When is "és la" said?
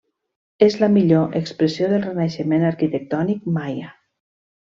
0.67-0.87